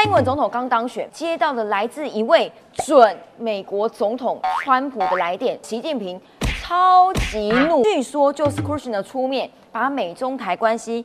[0.00, 2.50] 蔡英文总统刚当选，接到了来自一位
[2.86, 6.18] 准美国总统川普的来电，习近平
[6.62, 11.04] 超级怒，据说就是 Kushner 出面把美中台关系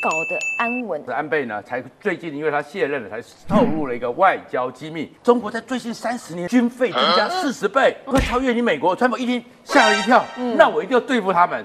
[0.00, 1.02] 搞得安稳。
[1.08, 5.12] 安倍呢，才最近因为他卸任了，才透露了一个外交机密。
[5.24, 8.94] 中国在最近三十年军费增加四十倍，会超越你美国。
[8.94, 10.24] 川普一听吓了一跳，
[10.56, 11.64] 那我一定要对付他们。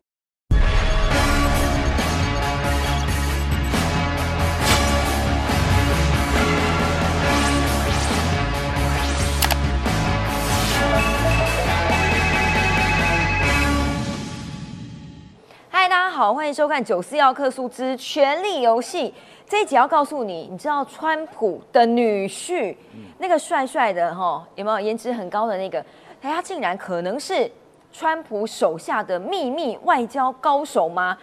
[16.21, 19.09] 好，欢迎收看《九四要客诉之权力游戏》
[19.49, 22.75] 这一集要告诉你，你知道川普的女婿、
[23.17, 25.79] 那个帅帅的哈，有没有颜值很高的那个？
[26.21, 27.51] 哎，他竟然可能是
[27.91, 31.17] 川普手下的秘密外交高手吗？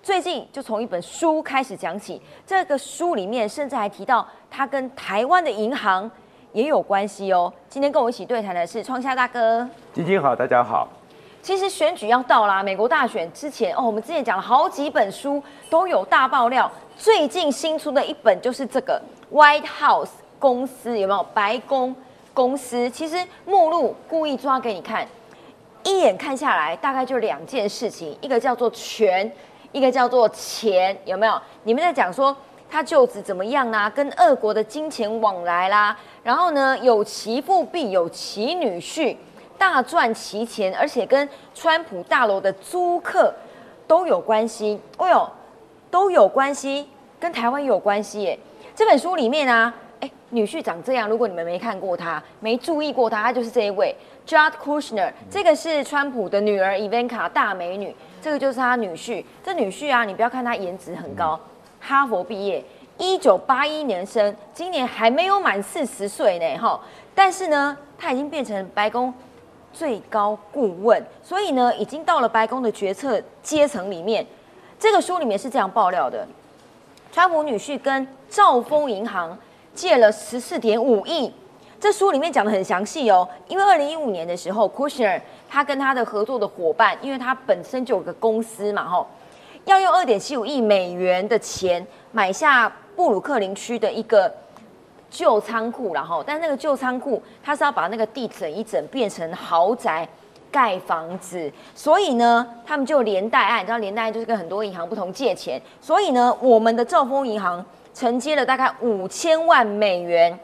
[0.00, 6.08] 最近就从一本书开始讲起，这个书里面甚至还提到他跟台湾的银行
[6.52, 7.52] 也有关系哦。
[7.68, 9.68] 今天跟我一起对谈的是创夏大哥。
[9.92, 10.88] 晶晶好，大家好。
[11.44, 16.72] 其实选举要到啦，美国大选之前哦，我们之前讲了好几本书都有大爆料。
[16.96, 18.98] 最近新出的一本就是这个
[19.30, 21.22] White House 公司有没有？
[21.34, 21.94] 白宫
[22.32, 25.06] 公司其实目录故意抓给你看，
[25.82, 29.30] 一眼看下来大概就两件事情，一个叫做权，
[29.70, 31.38] 一个叫做钱，有没有？
[31.64, 32.34] 你们在讲说
[32.70, 33.90] 他就职怎么样啊？
[33.90, 39.14] 跟俄国的金钱往来啦，然后呢有其父必有其女婿。
[39.58, 43.32] 大赚其钱，而且跟川普大楼的租客
[43.86, 44.80] 都有关系。
[44.98, 45.28] 哎呦，
[45.90, 46.88] 都有关系，
[47.20, 48.38] 跟台湾有关系耶。
[48.74, 51.08] 这本书里面啊，哎，女婿长这样。
[51.08, 53.94] 如果你们没看过他，没注意过他，他就是这一位
[54.26, 55.12] Jared Kushner。
[55.30, 59.24] 这个是川普的女儿 Ivanka 大美女，这个就是他女婿。
[59.44, 61.38] 这女婿啊，你不要看他颜值很高，
[61.80, 62.64] 哈佛毕业，
[62.98, 66.80] 一九八一年生，今年还没有满四十岁呢，哈。
[67.14, 69.14] 但是呢，他已经变成白宫。
[69.74, 74.24] 最高顾问，所以呢，已经到了白宫的决策阶层里面。
[74.78, 76.26] 这个书里面是这样爆料的：
[77.12, 79.36] 川普女婿跟兆丰银行
[79.74, 81.32] 借了十四点五亿。
[81.80, 89.06] 这书里面讲的很详细哦，因为二零一五年的时候，Kushner 他跟他的合作的伙伴，因为他本身就有个公司嘛，吼，
[89.64, 94.32] 要用二点七五亿美元的钱买下布鲁克林区的一个。
[95.14, 100.06] 旧仓库然后，但那个旧仓库，它是要把那个地整一整变成豪宅，
[100.50, 107.64] 盖房子，所以呢，他们就连带案，你知道连带案就是跟很多银行不同借钱，所以呢，我们的兆丰银行
[107.94, 110.36] 承接了大概五千万美元，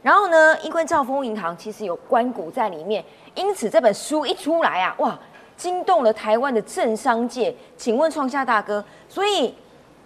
[0.00, 3.04] 然后呢，因为兆丰银行其实有关股在里面，
[3.34, 5.18] 因此这本书一出来啊，哇，
[5.54, 9.54] 惊动了台湾的政商界，请问创下大哥，所以。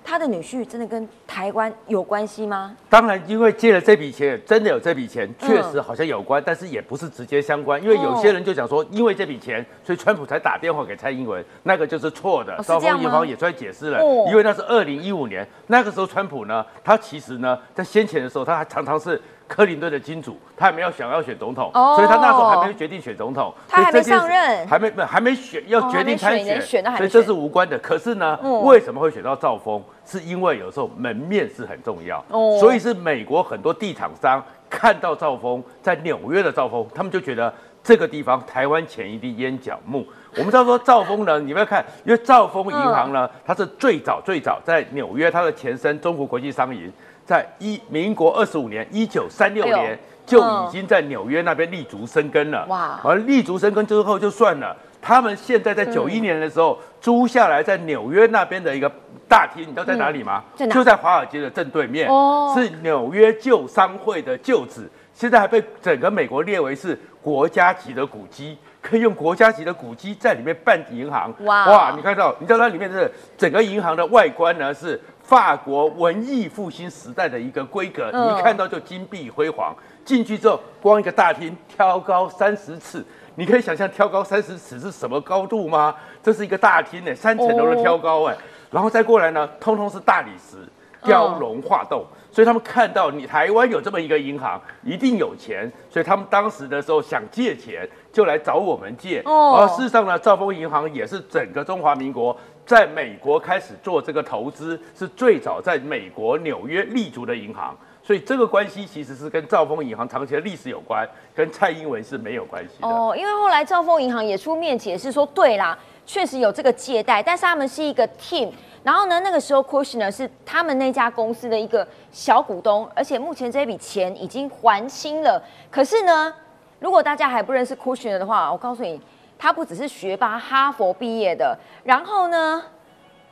[0.09, 2.75] 他的女婿真的跟台湾有关系吗？
[2.89, 7.81] 当然，因为借了这笔钱，真的有这笔钱，确实好像有关，但是也不是直接相关。
[7.83, 12.57] 因为有些人就讲说，因为这笔钱，所以川普才打电话给蔡英文，那个就是错的。
[12.65, 19.21] 招风银行也出来解释了，因为那是二零一五年，那个时候川普呢，他其实呢，在先前的时候，他还常常是。
[19.49, 26.61] 克林顿的金主，他还没有想要选总统，所以他那时候还没有决定选总统，他还没上任，还没还没选，要决定参选，
[26.97, 27.79] 所以这是无关的。
[27.79, 29.83] 可是呢，为什么会选到兆丰？
[30.05, 32.25] 是因为有时候门面是很重要，
[32.61, 40.07] 所以是美国很多地产商看到兆丰在纽约的兆丰，他们就觉得这个地方台湾前一地烟角木。
[40.37, 46.93] 我们知道说兆丰呢，你们要看，因为兆丰银行呢，它是最早最早在纽约，它的前身中国国际商银。
[47.29, 52.65] 在一民国二十五年，一九三六年就已经在纽约那边立足生根了。
[52.69, 52.99] 哇！
[53.05, 58.91] 而立足生根之后就算了，他们现在在九一年的时候租下来在纽约那边的一个
[59.29, 60.43] 大厅，你知道在哪里吗？
[60.71, 71.31] 就在华尔街的正对面，哦是纽约旧商会的旧址，现在还被整个美国列为是国家级的古迹，可以用国家级的古迹在里面办银行。
[71.41, 71.67] 哇！
[71.67, 71.93] 哇！
[71.95, 74.99] 你看到，你知道它里面是整个银行的外观呢是。
[75.29, 79.77] 法国文艺复兴时代的一个规格，你一看到就金碧辉煌。
[80.03, 83.05] 进去之后，光一个大厅挑高三十尺，
[83.35, 85.95] 你可以想象挑高三十尺是什么高度吗？
[86.23, 88.35] 这是一个大厅呢，三层楼的挑高哎。
[88.71, 90.67] 然后再过来呢，通通是大理石
[91.05, 99.21] 雕龙画栋，所以他们看到你台湾有这么一个银行，一定有钱，所以他们当时的时候想借钱，就来找我们借。
[99.27, 102.35] 而事实上呢，兆丰银行也是整个中华民国。
[102.69, 112.87] 在美国开始做这个投资，是最早在美国纽约立足的银行，所以这个关系其实是跟兆丰银行长期的历史有关，跟蔡英文是没有关系的。
[112.87, 118.51] 哦，因为后来兆丰银行也出面解释说，对啦，确实有这个借贷，但是他们是一个 team，
[118.83, 125.43] 然后呢，那个时候 Kushner 是他们那家公司的一个小股东，而且目前这笔钱已经还清了。
[125.71, 126.35] 可是呢，
[126.81, 129.01] 如果大家还不认识 Kushner 的话，我告诉你，
[129.39, 131.57] 他不只是学霸，哈佛毕业的。
[131.85, 132.63] 然后呢，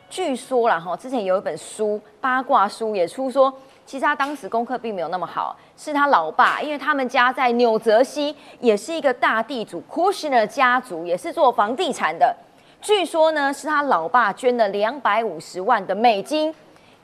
[0.09, 3.53] 据说啦哈，之前有一本书八卦书也出说。
[3.85, 12.35] 其实他当时功课并没有那么好，是他老爸，因为他们家在纽泽西也是一个大地主，Kushner 家族也是做房地产的。
[12.81, 16.53] 据说呢，是他老爸捐了两百五十万的美金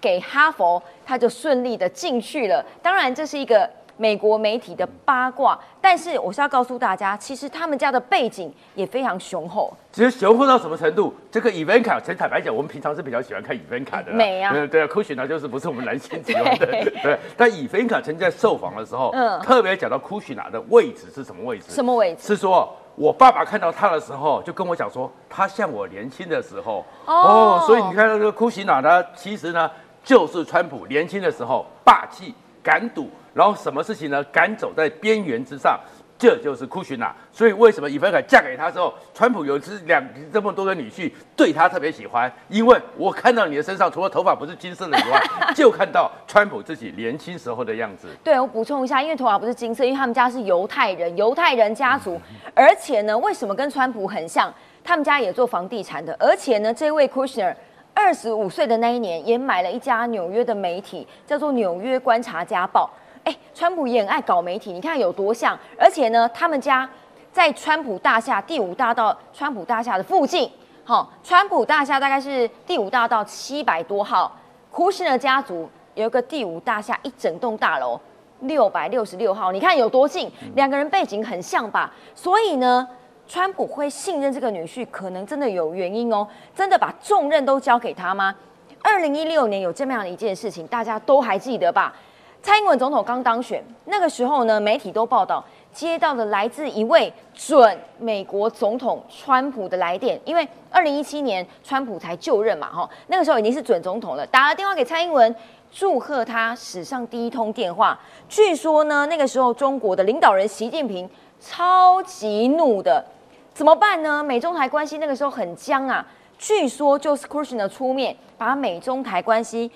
[0.00, 2.64] 给哈佛，他就顺利的进去了。
[2.82, 3.70] 当然，这是一个。
[3.97, 9.73] 美国媒体的八卦，但是我是要告诉大家，其实他们家的背景也非常雄厚。
[9.93, 11.15] 其实雄厚到什么程度？
[11.31, 14.11] 这个伊文卡，陈坦白讲，我们平常是比较喜欢看伊文卡的。
[14.12, 16.67] 美啊，对啊，科学呢就是不是我们男性喜欢的。
[17.03, 21.71] 对，但伊文卡曾经在受访的时候，嗯，特别讲到库许纳的位置是什么位置？
[21.71, 22.27] 什么位置？
[22.27, 26.85] 是说我爸爸看到他的时候，就跟我讲说，他像我年轻的时候。
[27.06, 29.71] 哦，所以你看那个库许纳呢，其实呢
[30.03, 32.35] 就是川普年轻的时候霸气。
[32.65, 34.23] 敢赌，然后什么事情呢？
[34.25, 35.79] 敢走在边缘之上，
[36.19, 37.14] 这就是库许纳。
[37.32, 40.02] 所以为什么伊凡卡嫁给他之后，川普有只两
[40.32, 42.31] 这么多的女婿对他特别喜欢？
[42.49, 45.23] 因为我看到你的身上，除了头发不是金色的以外，
[45.56, 48.08] 就看到川普自己年轻时候的样子。
[48.23, 52.20] 对我补充一下，因为头发不是金色，因为他们家是犹太人，犹太人家族。
[52.55, 54.52] 而且呢，为什么跟川普很像？
[54.85, 57.55] 他们家也做房地产的，而且呢，这位 Kushner。
[57.94, 62.90] 二十五岁的那一年，也买了一家纽约的媒体，叫做《纽约观察家报》。
[63.25, 65.59] 哎，川普也很爱搞媒体，你看有多像。
[65.79, 66.89] 而且呢，他们家
[67.33, 70.51] 在川普大厦第五大道，川普大厦的附近。
[70.85, 74.31] 好，川普大厦大概是第五大道七百多号。
[74.71, 78.01] 库什的家族有一个第五大厦，一整栋大楼
[78.41, 79.53] 六百六十六号。
[79.53, 80.31] 你看有多近？
[80.55, 81.93] 两个人背景很像吧？
[82.15, 82.89] 所以呢？
[83.29, 86.27] 川普会信任这个女婿，可能真的有原因哦。
[86.55, 88.35] 真的把重任都交给他吗？
[88.83, 91.95] 二零一六年有这么样的一件事情，大家都还记得吧？
[92.43, 95.43] 蔡英文总统刚当选，那个时候呢，媒体都报道
[95.73, 105.35] 接到了来自一位准美国总统川普的来电，因为二零一七年川普才就任嘛，哈，那个时候已经是准总统了，打了电话给蔡英文，
[105.71, 107.99] 祝贺他史上第一通电话。
[108.29, 111.09] 据说呢，那个时候中国的领导人习近平。
[111.45, 113.05] 超级怒的，
[113.53, 114.23] 怎么办呢？
[114.23, 116.06] 美中台关系那个时候很僵啊，
[116.38, 119.69] 据说就是 Kushner 出面把美中台关系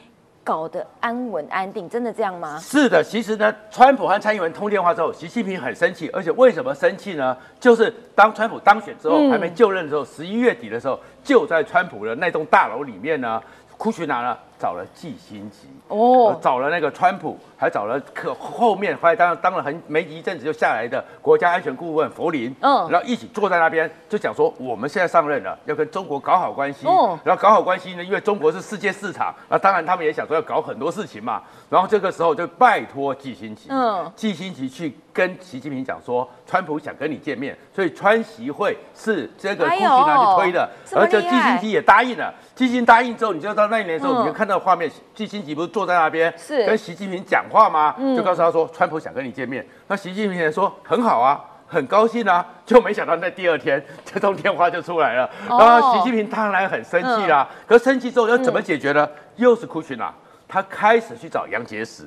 [0.47, 2.57] 搞得安稳安定，真的这样吗？
[2.61, 7.37] 是的，其实呢，川普和蔡英文通电话之后，习近平很生气，而且为什么生气呢？
[7.59, 13.43] 就是当川普当选之后，还没就任的时候，十一月底的时候，就在川普的那栋大楼里面呢。
[13.79, 42.33] 库奇纳呢找了季辛吉哦，找了那个川普，还找了可后面后来当当了很没一阵子就下来的国家安全顾问弗林，嗯，然后一起坐在那边就讲说，我们现在上任了，要跟中国搞好关系，哦，然后搞好关系呢，因为中国是世界市场，那当然他们也想说要搞很多事情嘛，然后这个时候就拜托季辛吉，嗯，季辛吉去跟习近平讲说，川普想跟你见面，所以川习会是这个库许纳去推的，而且季辛吉也答应了。
[42.55, 47.95] 基辛答应之后，你就到那一年的时候，你就看到画面，基辛吉不是坐在那边，是跟习近平讲话吗？
[48.15, 49.67] 就告诉他说，川普想跟你见面。
[49.89, 52.47] 那习近平也说很好啊，很高兴啊。
[52.67, 55.31] 就没想到在第二天， 这通电话就出来了。
[55.49, 57.49] 然后习近平当然很生气啦。
[57.67, 59.09] 可生气之后要怎么解决呢？
[59.37, 60.13] 又是库群啊，
[60.47, 62.05] 他开始去找杨洁篪，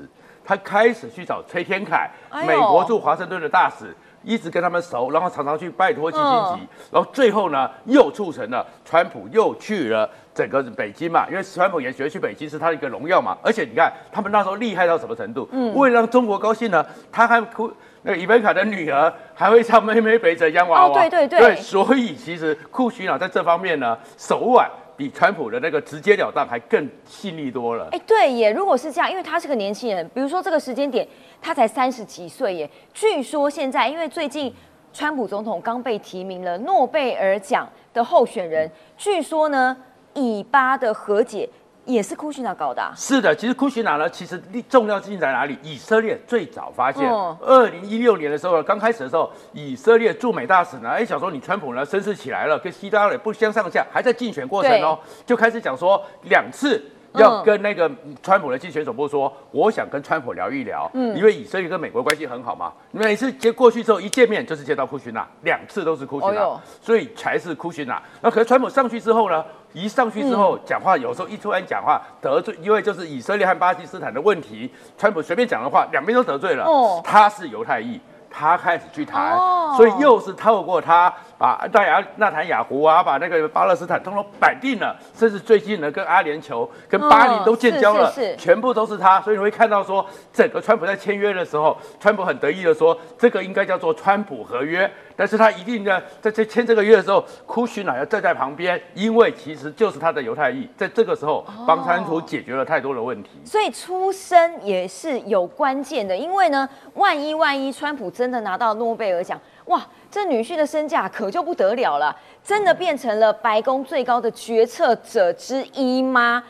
[0.50, 2.10] 他开始去找崔天凯，
[2.48, 3.96] 美国驻华盛顿的大使。
[4.22, 13.38] 一直跟他们熟，然后常常去拜托基辛吉，然后最后呢，又促成了川普又去了整个北京嘛，因为川普也觉得去北京是他的一个荣耀嘛。
[13.42, 15.48] 而且你看，他们那时候厉害到什么程度？
[15.54, 17.72] 嗯，为了让中国高兴呢，他还哭，
[18.02, 20.90] 那个伊贝卡的女儿还会唱《妹妹背着洋娃娃》。
[20.92, 21.40] 哦，对对对。
[21.40, 24.70] 对，所以其实库许纳在这方面呢，手腕。
[25.00, 27.88] 比川普的那个直截了当还更细腻多了。
[27.94, 31.08] 哎，对耶，如果是这样，因为他是个年轻人，比如说这个时间点，
[31.42, 32.70] 他才三十几岁耶。
[32.94, 34.54] 据说现在，因为最近
[34.92, 39.78] 川普总统刚被提名了诺贝尔奖的候选人，据说呢，
[40.16, 41.50] 以巴的和解。
[41.86, 42.92] 也是库什纳搞的。
[42.96, 45.58] 是的，其实库什纳呢，其实重要性在哪里？
[45.64, 47.10] 以色列最早发现，
[47.42, 56.84] 二零一六年的时候，刚开始的时候，以色列驻美大使呢，哎，想说你川普呢声势起来了，跟希拉里不相上下，还在竞选过程哦，就开始讲说两次。
[57.14, 57.90] 要跟那个
[58.22, 62.72] 川普的竞选总部说，我想跟川普聊一聊，嗯，因为以色列跟美国关系很好嘛。
[62.92, 68.02] 每次接过去之后一见面就是见到库许纳，两次都是库许纳，所以才是库许纳。
[68.22, 76.66] 那可是川普上去之后呢，一上去之后讲话，有时候一突然讲话得罪，因为就是以色列和巴基斯坦的问题，川普随便讲的话，两边都得罪了。
[76.66, 78.00] 哦，他是犹太裔。
[78.32, 79.36] 他开始去谈，
[79.76, 89.22] 所以又是透过他把大雅纳坦雅湖啊，把那个巴勒斯坦通通摆定了，甚至最近呢，跟阿联酋、跟巴黎都建交了，全部都是他。
[89.22, 94.92] 所以你会看到说，整个川普在签约的时候，川普很得意的说，这个应该叫做川普合约。
[95.16, 103.30] 但是他一定呢，在这签这个约的时候，库许乃要站在旁边，因为其实就是他的犹太裔，在这个时候帮川普解决了太多的问题。
[103.46, 116.44] 所以出生也是有关键的，因为呢，万一万一川普真的拿到诺贝尔奖，哇，这女婿的身价可就不得了了，真的变成了白宫最高的决策者之一吗？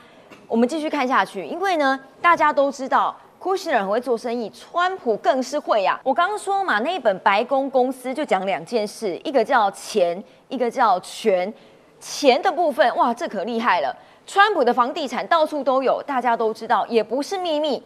[0.48, 3.16] 我们继续看下去，因为呢，大家都知道。
[3.38, 5.98] 库什人很会做生意，川普更是会呀。
[6.04, 11.54] 我刚刚说嘛，那一本白宫公司就讲两件事，一个叫钱，一个叫权。
[12.02, 13.96] 钱的部分，哇，这可厉害了。
[14.26, 17.82] 川普的房地产到处都有，大家都知道，也不是秘密。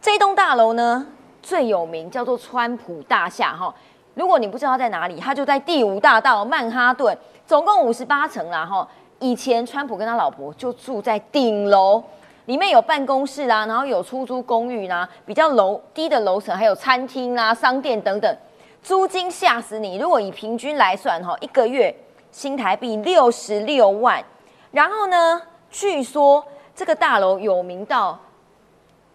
[0.00, 1.06] 这栋大楼呢，
[1.42, 3.74] 最有名叫做川普大厦哈。
[4.18, 8.86] 如果你不知道在哪里，它就在第五大道曼哈顿，总共五十八层啦哈。
[9.20, 12.02] 以前川普跟他老婆就住在顶楼。
[12.46, 18.36] 里面有办公室啦，然后有出租公寓啦，比较楼低的楼层还有餐厅啦、商店等等，
[18.82, 19.98] 租金吓死你！
[19.98, 21.94] 如果以平均来算哈，一个月
[22.32, 24.24] 新台币六十六万。
[24.72, 26.44] 然后呢，据说
[26.74, 28.18] 这个大楼有名到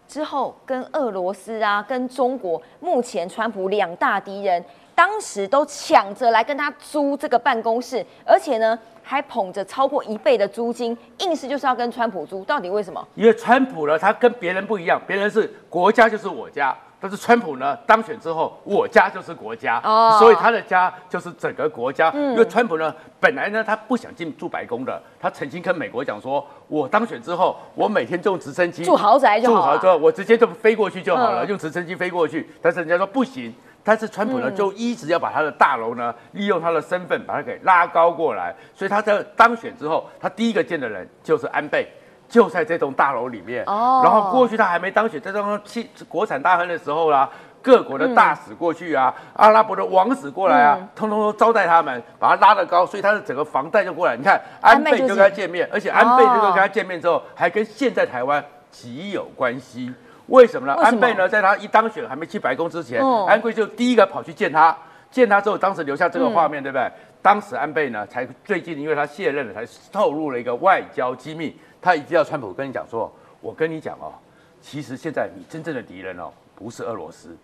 [0.06, 8.78] 之后跟俄罗斯啊、跟中国目前川普两大敌人，当时都抢着来跟他租这个办公室，而且呢。
[9.06, 13.06] 还捧着超过一倍的租金，硬是就是要跟川普租，到底为什么？
[13.14, 22.10] 因为川普呢，他跟别人不一样，别人是国家就是我家，但是川普呢当选之后，我家就是国家，哦，所以他的家就是整个国家。
[22.14, 32.48] 因为川普呢，本来呢他不想进住白宫的，他曾经跟美国讲说，我当选之后，我每天用直升机住豪宅就好，住豪宅，我直接就飞过去就好了，用直升机飞过去。
[32.62, 33.54] 但是人家说不行。
[33.86, 38.54] 但是川普呢，就一直要把他的大楼呢，利用他的身份把他给拉高过来。
[38.74, 41.86] 所以他在当选之后，他第一个见的人就是安倍，
[42.26, 43.62] 就在这栋大楼里面。
[43.66, 44.00] 哦。
[44.02, 47.28] 然后过去他还没当选，在这栋七国产大亨的时候啦，
[47.60, 54.16] 各国的大使过去啊，阿拉伯的王子过来啊，通通都招待他们，把他拉得高，所以他的整个房贷就过来。
[54.16, 59.92] 你看安倍就跟他见面，而且安倍就跟他见面之后，还跟现在台湾极有关系。
[60.26, 60.74] 为什么呢？
[60.82, 64.76] 安倍呢，在他一当选还没去白宫之前，安贵就第一个跑去见他。
[65.10, 66.90] 见他之后，当时留下这个画面，对不对？
[67.22, 71.56] 当时安倍呢，才最近因为他卸任了，才透露了一个外交机密。
[71.80, 74.12] 他一定要川普跟你讲说：“我跟你讲哦，
[74.60, 77.36] 其实现在你真正的敌人哦，不是俄罗斯，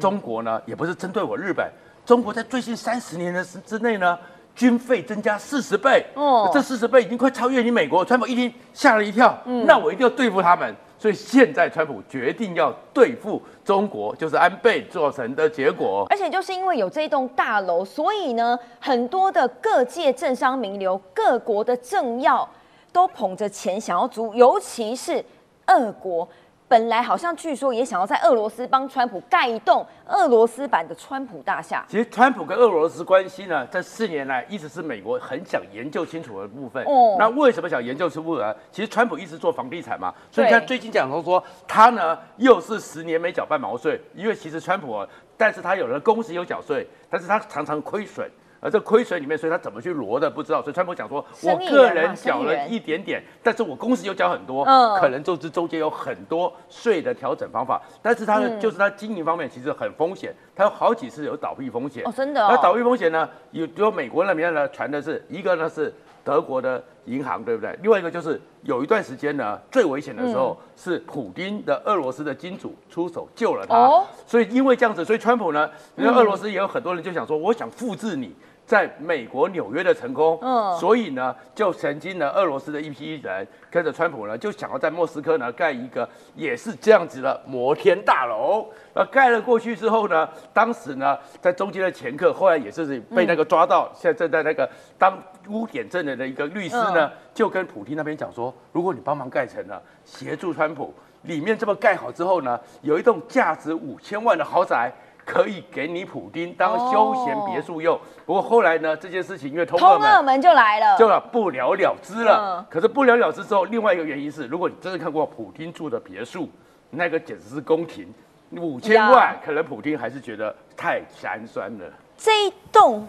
[0.00, 1.70] 中国呢，也不是针对我日本。
[2.06, 4.18] 中国在最近三十年的时之内呢，
[4.58, 6.04] 军费增加四十倍。
[6.14, 8.04] 哦，这四十倍已经快超越你美国。
[8.04, 16.04] 川普一听吓了一跳，嗯那我一定要对付他们。”所以现在川普决定要对付中国，就是安倍做成的结果。
[16.10, 22.48] 而且就是因为有这栋大楼，所以呢，很多的各界政商名流、各国的政要
[22.92, 25.24] 都捧着钱想要租，尤其是
[25.68, 26.28] 俄国。
[26.68, 31.82] 本来好像据说也想要在俄罗斯帮川普盖一栋俄罗斯版的川普大厦。
[31.88, 36.84] 其实川普跟俄罗斯关系呢，这四年来一直是美国很想研究清楚的部分。
[36.84, 37.16] 哦。
[37.18, 38.56] 那为什么想研究出部分？
[38.70, 45.06] 其实川普一直做房地产嘛，所以他最近讲说说他呢又是十年没缴半毛税，因为其实川普，
[45.36, 48.30] 但是他有了公司有缴税，但是他常常亏损。
[48.60, 50.60] 而这亏损里面，所以他怎么去挪的不知道。
[50.62, 54.64] 所以川普讲说，我个人缴了一点点，但是我公司又缴很多，
[55.00, 57.80] 可能就是中间有很多税的调整方法。
[58.02, 62.02] 但是他的就是他经营方面其实很风险，他有好几次有倒闭风险。
[62.06, 62.40] 哦，真的。
[62.48, 65.92] 那倒闭风险呢，有有美国那边呢传的是一个呢是。
[66.24, 67.74] 德国的银行对不对？
[67.80, 78.34] 另外一个就是有一段时间呢，最危险的时候是普京的俄罗斯的金主出手救了他，所以因为这样子，所以川普呢，因为俄罗斯也有很多人就想说，我想复制你。
[78.68, 88.66] 在美国纽约的成功，嗯，所以呢，就曾经呢，俄罗斯的一批人跟着川普呢，就想要在莫斯科呢盖一个也是这样子的摩天大楼。
[88.94, 104.92] 那盖了过去之后呢，当时呢，在中间的前客后来也是被那个抓到，现在正在那个当污点证人的一个律师呢，就跟普京那边讲说，如果你帮忙盖成了，协助川普，里面这么盖好之后呢，有一栋价值五千万的豪宅。
[105.28, 112.66] 可以给你普丁当休闲别墅用，不过后来呢，这件事情因为通俄门就来了，就不了了之了。
[112.70, 116.48] 可是不了了之之后，另外一个原因是，如果你真的看过普丁住的别墅，
[116.88, 118.10] 那个简直是宫廷，
[118.56, 121.84] 五千万，可能普丁还是觉得太寒酸了。
[122.16, 123.06] 这一栋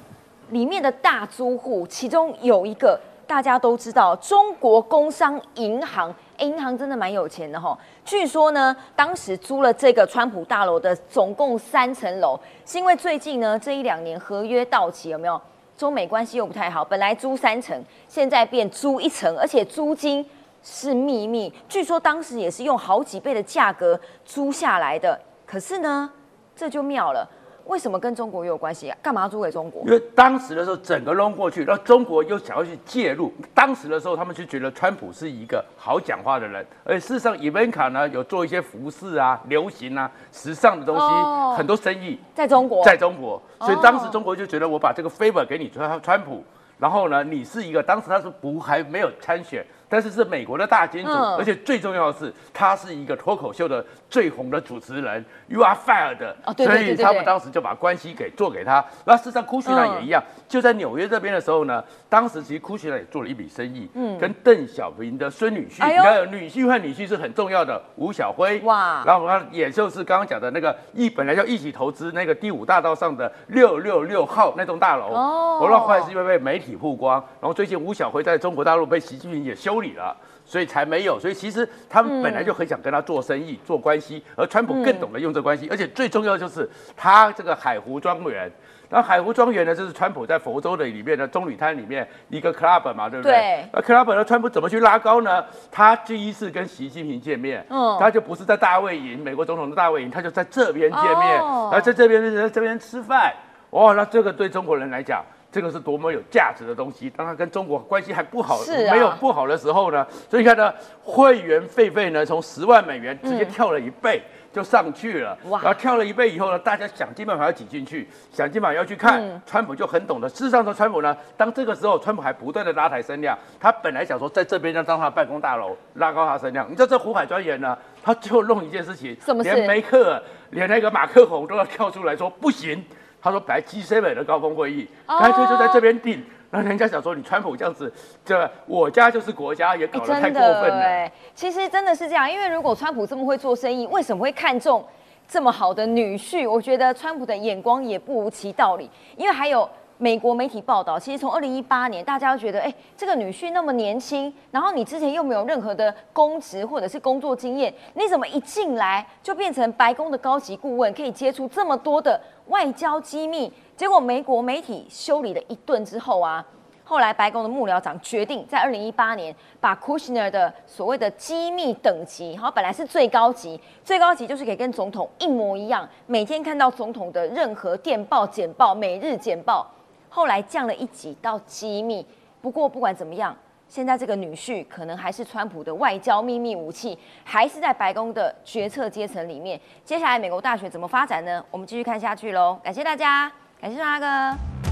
[0.49, 2.99] 里面的大租户，其中有一个。
[3.29, 7.77] 大家都知道，中国工商银行，银行真的蛮有钱的哈。
[8.03, 15.39] 据说呢，当时租了这个川普大楼的总共三层楼，是因为最近呢这一两年合约到期，有没有？
[15.77, 20.25] 中美关系又不太好，本来租三层，现在变租一层，而且租金
[20.61, 25.17] 是秘密，据说当时也是用好几倍的价格租下来的。
[25.45, 26.11] 可是呢，
[26.53, 27.25] 这就妙了。
[27.69, 28.97] 为什么跟中国又有关系啊？
[28.99, 29.83] 干嘛租给中国？
[29.85, 33.31] 因为当时的时候，整个弄过去，然后中国又想要去介入。
[33.53, 43.39] 当时的时候，他们就觉得川普是一个好讲话的人，而事实上，伊文卡呢有做一些服饰啊、流行啊、时尚的东西，很多生意在中国，在中国。
[43.59, 46.43] 所以当时中国就觉得，我把这个 favor 给你川川普，
[46.79, 49.63] 然后呢，你是一个当时他是不还没有参选。
[49.89, 56.17] 但是是美国的大金主，而且最重要的是，他是一个脱口秀的最红的主持人，You are fired。
[56.55, 58.85] 所以他们当时就把关系给做给他。
[59.05, 79.78] 那事实上，库奇纳也一样，就在纽约这边的时候呢，当时其实库奇纳也做了一笔生意，嗯，跟邓小平的孙女婿，你看女婿和女婿是很重要的，吴小辉，哇，然后他也就是刚刚讲的那个一本来要一起投资那个第五大道上的六六六号那栋大楼，哦，后来是因为被媒体曝光，然后最近吴小辉在中国大陆被习近平也修。
[79.81, 81.19] 理了，所以才没有。
[81.19, 85.67] 所以其实他们本来就很想跟他做生意、做关系，而川普更懂得用这关系。
[85.69, 88.51] 而且最重要的就是他这个海湖庄园，
[88.89, 93.33] 那海湖庄园呢，就是川普在佛州的里面的棕榈滩里面一个 club 嘛，对不对？
[93.33, 93.65] 对。
[93.71, 95.43] 那 club 呢，川普怎么去拉高呢？
[95.71, 103.33] 他第一次跟习近平见面，嗯，他就不是在大卫营，美国总统的大卫营，他就在这边见面，然后在这边在这边吃饭。
[103.71, 105.23] 哇，那这个对中国人来讲。
[105.51, 107.09] 这个是多么有价值的东西！
[107.09, 108.59] 当他跟中国关系还不好，
[108.91, 110.71] 没有不好的时候呢，所以你看呢，
[111.03, 114.21] 会员费费呢从十万美元直接跳了一倍
[114.53, 115.35] 就上去了。
[115.45, 115.59] 哇！
[115.63, 119.41] 然后跳了一倍以后呢，大家想尽办法要挤进去，想尽办法要去看。
[119.45, 120.29] 川普就很懂得。
[120.29, 123.35] 事实上说，川普呢，当这个时候，川普还不断的拉抬声量。
[123.59, 126.69] 他本来想说在这边要当他办公大楼，拉高他声量。
[126.69, 132.85] 你知道这湖海专员呢，他就弄一件事情，连梅克，连那个马克宏都要跳出来说不行。
[133.21, 136.23] 他说：“白 G7 的高峰会议，干脆就在这边定。
[136.51, 137.91] 那人家想说，你川普这样子，
[138.25, 141.11] 这我家就是国家，也搞得太过分了。
[141.35, 144.85] 其实真的是这样，因为如果川普这么会做生意，为什么会看中
[145.27, 146.49] 这么好的女婿？
[146.49, 149.69] 我觉得川普的眼光也不无其道理，因为还有。”
[150.01, 163.51] 美国媒体报道，其实从二零一八年，大家都觉得，哎，这个女婿那么年轻，然后你之前又没有任何的公职或者是工作经验，你怎么一进来就变成白宫的高级顾问，可以接触这么多的外交机密？
[163.75, 166.45] 结果美国媒体修理了一顿之后啊，
[166.85, 179.69] 后来白宫的幕僚长决定在二零一八年把 Kushner 的所谓的机密等级，好，本来是最高级，最高级就是可以跟总统一模一样，每天看到总统的任何电报、简报、每日简报。
[180.09, 182.05] 后来降了一级到机密，
[182.41, 183.35] 不过不管怎么样，
[183.67, 189.59] 现在这个女婿可能还是川普的外交秘密武器，还是在白宫的决策阶层里面。
[189.85, 191.43] 接下来美国大选怎么发展呢？
[191.51, 192.59] 我们继续看下去喽。
[192.63, 194.05] 感谢大家，感谢大哥，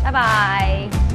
[0.03, 1.06] 拜拜。